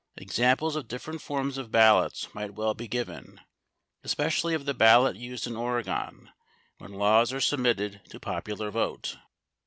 Examples 0.17 0.75
of 0.75 0.87
different 0.87 1.21
forms 1.21 1.59
of 1.59 1.69
ballots 1.69 2.33
might 2.33 2.55
well 2.55 2.73
be 2.73 2.87
given, 2.87 3.39
especially 4.03 4.55
of 4.55 4.65
the 4.65 4.73
ballot 4.73 5.15
used 5.15 5.45
in 5.45 5.55
Oregon 5.55 6.31
when 6.79 6.93
laws 6.93 7.31
are 7.31 7.39
submitted 7.39 8.01
to 8.09 8.19
popular 8.19 8.71
vote. 8.71 9.17